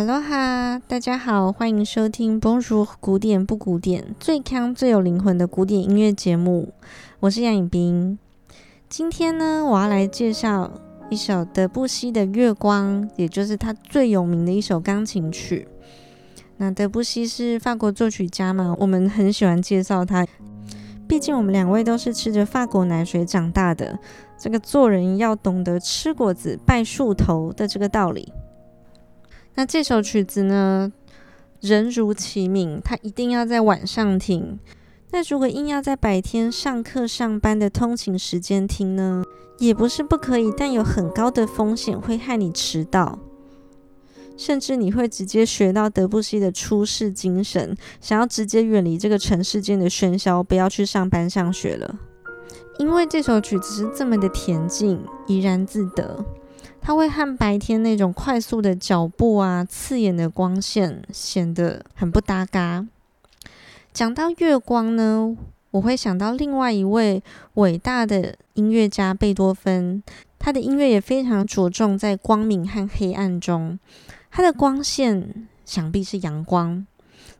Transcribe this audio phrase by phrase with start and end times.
[0.00, 6.72] 阿罗哈，大家好，欢迎收听《甭说古典不古典》最康最有灵魂的古典音乐节目。
[7.18, 8.18] 我是杨颖冰。
[8.88, 10.70] 今天呢，我要来介绍
[11.10, 15.68] 一首德布西的《月光》，也就是他最有名的一首钢琴曲。
[16.56, 20.26] 那德布西是法国作曲家嘛，我们很喜欢介绍他，
[21.06, 23.98] 毕竟我们两位都是吃着法国奶水长大的。
[24.38, 28.32] 这个做人要懂得吃果子拜树头的这个道理。
[29.54, 30.92] 那这首曲子呢，
[31.60, 34.58] 人如其名，它一定要在晚上听。
[35.12, 39.24] 那如果硬要在白天上课上班的通勤时间听呢，
[39.58, 43.18] 也不是不可以，但有很高的风险会害你迟到，
[44.36, 51.98] 甚至你会直接学到德布西的出世精神，想要直接远离这个尘世间的喧嚣，不要去上班上学了。
[52.78, 56.24] 因为这首曲子是这么的恬静，怡然自得。
[56.82, 62.86] 它会和白天那种快速的脚步啊、刺眼的光线显得很不搭嘎。
[63.92, 65.36] 讲到月光呢，
[65.72, 67.22] 我会想到另外一位
[67.54, 70.02] 伟大的音乐家贝多芬，
[70.38, 73.78] 他的音乐也非常着重在光明和黑暗中。
[74.30, 76.86] 他的光线想必是阳光，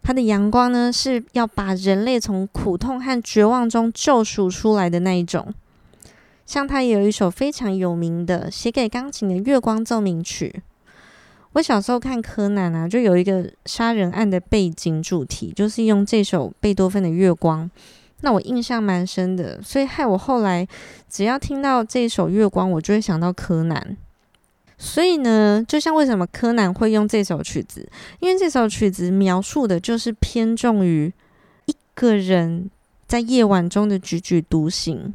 [0.02, 5.54] 他的阳光呢是要把人类从苦痛和绝望中救赎出来的那一种。
[6.50, 10.52] 像他也有一首非常有名的写给钢琴的《月光奏鸣曲》。
[11.52, 17.66] 我小时候看柯南啊，就有一个杀人案的背景主题，就是用这首贝多芬的《月光》。
[18.22, 20.66] 那我印象蛮深的，所以害我后来
[21.08, 23.96] 只要听到这首《月光》，我就会想到柯南。
[24.76, 27.88] 所以呢，就像为什么柯南会用这首曲子，
[28.18, 31.12] 因为这首曲子描述的就是偏重于
[31.66, 32.68] 一个人
[33.06, 35.14] 在夜晚中的踽踽独行。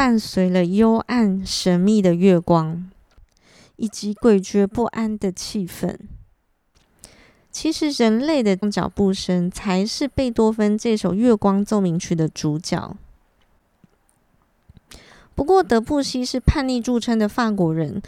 [0.00, 2.90] 伴随了幽暗神秘的月光，
[3.76, 5.94] 以及诡谲不安的气氛。
[7.50, 12.96] 其实，人类的脚步声才是贝多芬这首《月光奏鸣曲》的主角。
[15.34, 18.00] 不过，德布西是叛逆著称的法国人，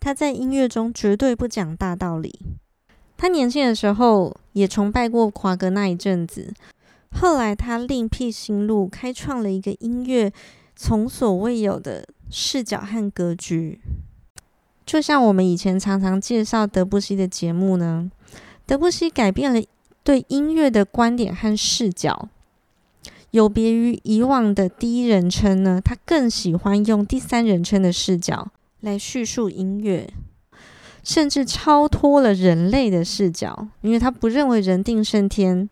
[0.00, 2.40] 他在音乐中绝对不讲大道理。
[3.16, 6.52] 他年轻的时候也崇拜过华格那一阵子，
[7.12, 10.32] 后来他另辟新路，开创了一个音乐。
[10.78, 13.80] 从所未有的视角和格局，
[14.84, 18.10] 就像我们以前常常介绍德布西的节目呢。
[18.66, 19.62] 德布西改变了
[20.04, 22.28] 对音乐的观点和视角，
[23.30, 28.48] 有别于以往的第一人称呢，他更喜欢用第三人称的视角
[28.80, 30.12] 来叙述音乐，
[31.02, 35.70] 甚至超脱了人类的视角，因为他不认为人定胜天。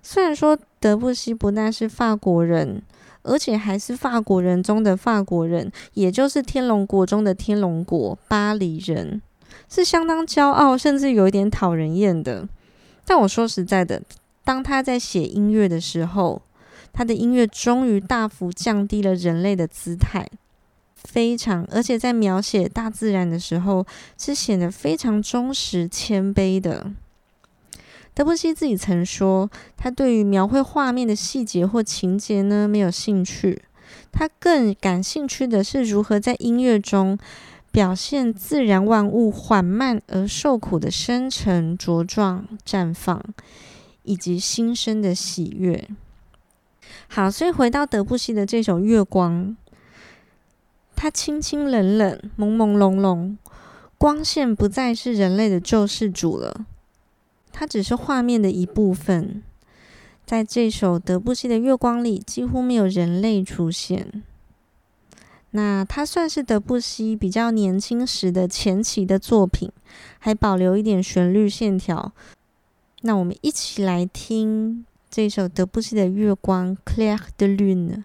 [0.00, 2.80] 虽然说德布西不但是法国人。
[3.28, 9.20] 而且还是法国人中的法国人，也就是天龙国中的天龙国巴黎人，
[9.68, 12.48] 是相当骄傲，甚至有一点讨人厌的。
[13.04, 14.02] 但我说实在的，
[14.44, 16.42] 当他在写音乐的时候，
[16.92, 20.26] 他的音乐终于大幅降低了人类的姿态，
[20.94, 23.86] 非常，而且在描写大自然的时候，
[24.18, 26.90] 是显得非常忠实谦卑的。
[28.18, 33.62] 德布西自己曾说，他对于描绘画面的细节或情节呢，没有兴趣，
[34.10, 37.16] 他更感兴趣的是如何在音乐中
[37.70, 43.22] 表现自然万物缓慢而受苦的生成、茁壮、绽放，
[44.02, 45.88] 以及新生的喜悦。
[47.06, 49.56] 好，所以回到德布西的这首《月光》，
[50.96, 53.36] 它清清冷冷、朦朦胧胧，
[53.96, 56.66] 光线不再是人类的救世主了。
[57.58, 59.42] 它只是画面的一部分，
[60.24, 64.22] 在这首德布西的月光里，几乎没有人类出现。
[65.50, 69.72] 那它算是德布西比较年轻时的前期的作品，
[70.20, 72.12] 还保留一点旋律线条。
[73.00, 78.04] 那我们一起来听这首德布西的月光，Clair de Lune。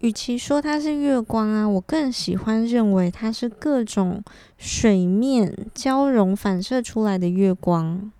[0.00, 4.22] 与其说它是月光啊，我更喜欢认为它是各种
[4.56, 8.12] 水面交融反射出来的月光。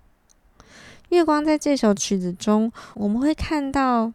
[1.07, 4.11] 月光在这首曲子中，我们会看到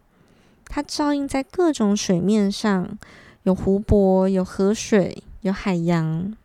[0.67, 2.97] 它照映在各种水面上，
[3.43, 6.35] 有湖泊，有河水，有海洋，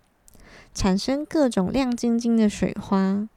[0.74, 3.28] 产生各种亮晶晶的水花。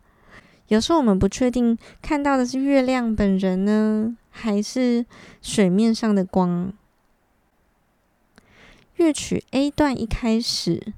[0.70, 5.06] 有时候我们不确定看到的是月亮本人呢，还是
[5.42, 6.72] 水面上的光。
[9.04, 10.94] 乐曲 A 段一开始，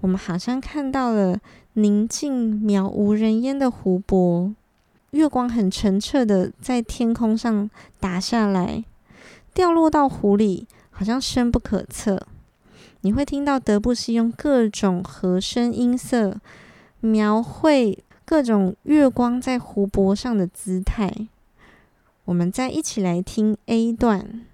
[0.00, 1.38] 我们好像看到了
[1.74, 4.54] 宁静渺无人烟的湖泊，
[5.10, 7.68] 月光很澄澈的在天空上
[8.00, 8.82] 打下来，
[9.52, 12.26] 掉落到湖里，好像深不可测。
[13.02, 16.40] 你会听到德布西用各种和声音色
[17.00, 21.12] 描绘各种月光在湖泊上的姿态。
[22.24, 24.46] 我们再一起来听 A 段。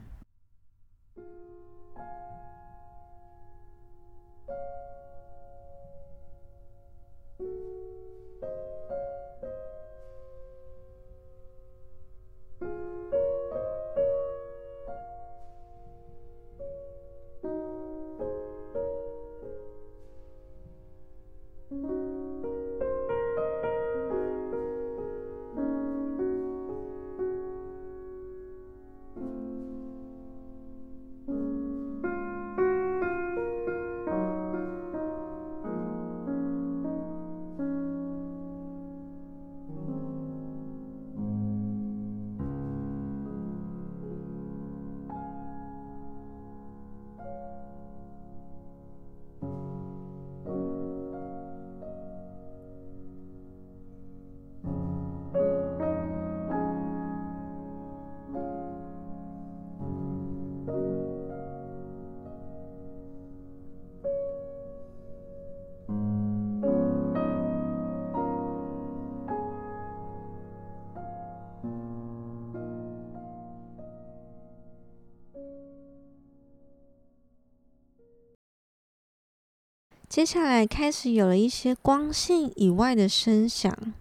[80.16, 83.92] 接下来开始有了一些光线以外的声响，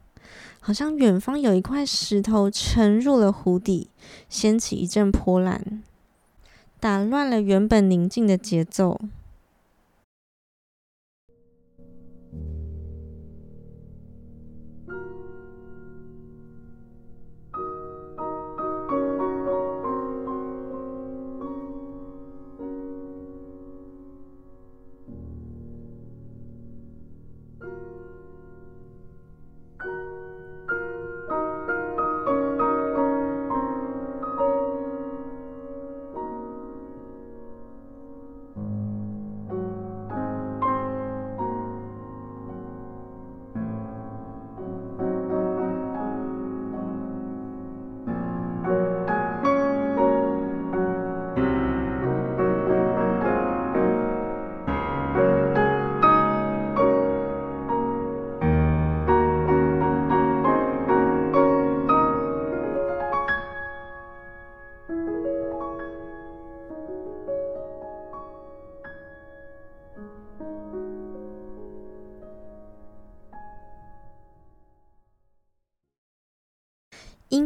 [0.62, 3.90] 好像远方有一块石头沉入了湖底，
[4.30, 5.84] 掀起一阵波澜，
[6.80, 8.98] 打乱了原本宁静的节奏。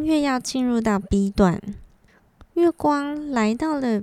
[0.10, 1.62] 越要进入到 B 段，
[2.56, 4.02] 月光来到了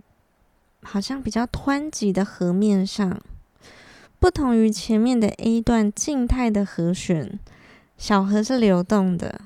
[0.85, 3.21] 好像比较湍急的河面上，
[4.21, 7.41] 不同于前面的 A 段静态的和弦，
[7.99, 9.41] 小河是流动的，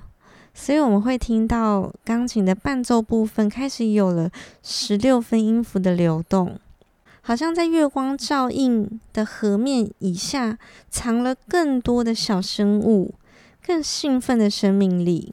[0.53, 4.31] 所以我们会听到钢琴的伴奏部分开始有了
[4.63, 6.59] 十六分音符的流动，
[7.23, 10.59] 好像在月光照映的河面以下
[10.91, 13.15] 藏了更多的小生物，
[13.67, 15.33] 更兴奋的生命力。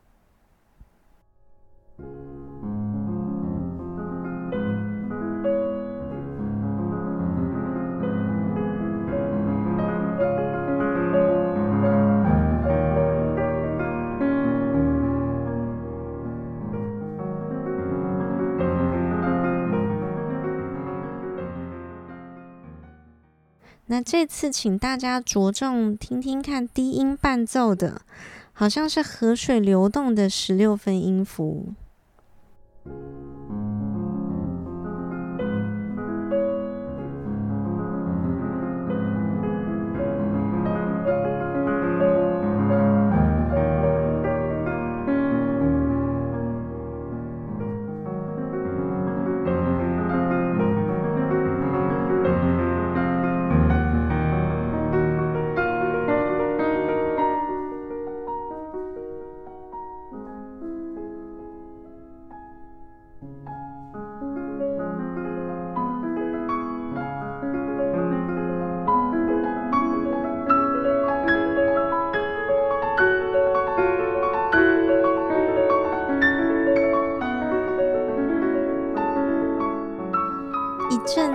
[23.91, 28.03] 那这次请大家着重听听看低音伴奏的，
[28.53, 31.73] 好像是河水流动的十六分音符。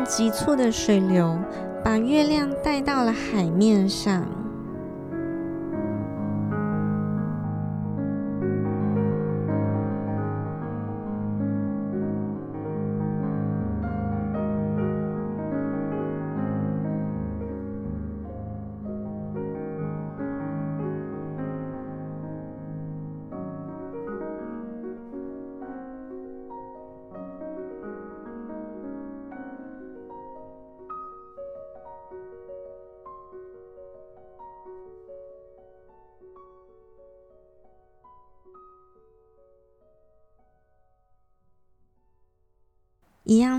[0.07, 1.39] 急促的水流，
[1.85, 4.27] 把月亮带到了海面上。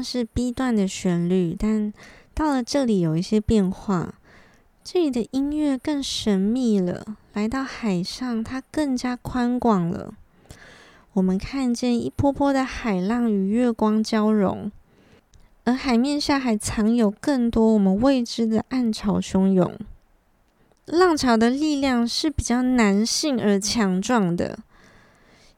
[0.04, 1.94] 是 B 段的旋律，但
[2.34, 4.16] 到了这里有一些变化。
[4.84, 10.14] 这里的音乐更神秘了，来到海上，它更加宽广了。
[11.14, 14.72] 我们看见一波波的海浪与月光交融，
[15.66, 19.78] 而海面下还藏有更多我们未知的暗潮汹涌。
[20.86, 24.60] 浪潮的力量是比较男性而强壮的。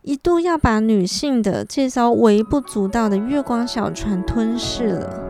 [0.01, 5.28] 一度要把女性的这艘微不足道的月光小船吞噬了。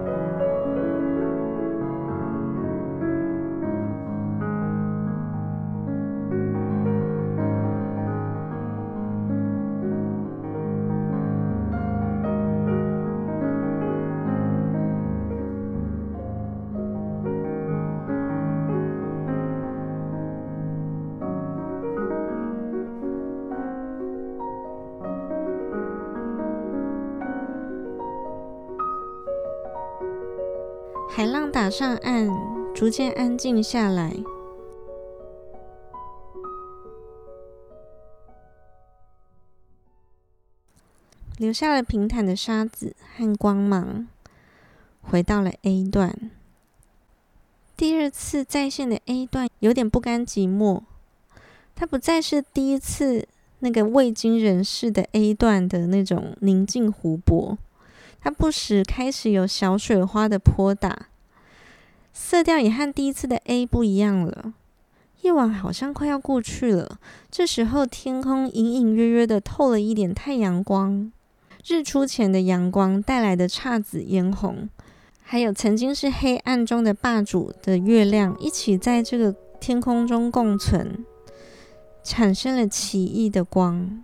[31.11, 32.29] 海浪打上岸，
[32.73, 34.15] 逐渐安静下来，
[41.37, 44.07] 留下了平坦的沙子和光芒。
[45.01, 46.31] 回到了 A 段，
[47.75, 50.83] 第二次再现的 A 段有点不甘寂寞，
[51.75, 53.27] 它不再是第一次
[53.59, 57.57] 那个未经人事的 A 段的那种宁静湖泊。
[58.21, 61.07] 它不时开始有小水花的泼打，
[62.11, 64.53] 色调也和第一次的 A 不一样了。
[65.21, 71.11] 夜晚好像快要过去了，这时候天空隐隐约约的透了一点太阳光，
[71.65, 74.69] 日出前的阳光带来的姹紫嫣红，
[75.21, 81.05] 还有曾经是黑暗中的霸主的月亮，一起在这个天空中共存，
[82.01, 84.03] 产生了奇异的光。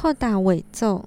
[0.00, 1.04] 扣打尾奏。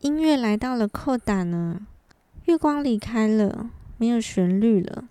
[0.00, 1.86] 音乐来到了扣打呢，
[2.44, 5.08] 月光离开了，没有旋律了。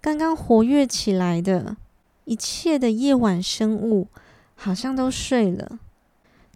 [0.00, 1.76] 刚刚活跃起来的
[2.24, 4.08] 一切的夜晚生物，
[4.56, 5.78] 好像都睡了，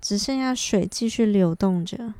[0.00, 2.14] 只剩下水继续流动着。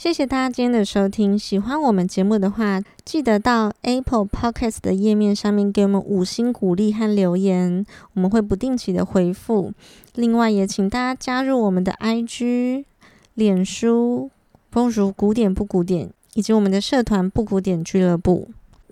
[0.00, 1.38] 谢谢大家今天的收听。
[1.38, 7.84] 喜欢我们节目的话，记得到 Apple Podcast 的页面上面给我们五星鼓励和留言，
[8.14, 9.74] 我们会不定期的回复。
[10.14, 12.86] 另外，也请大家加入我们的 IG、
[13.34, 14.30] 脸书，
[14.70, 18.48] 丰如古典不古典，以及我们的社团不古典俱乐部。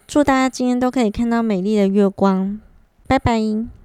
[0.07, 2.61] 祝大家今天都可以看到美丽的月光。
[3.07, 3.78] 拜拜。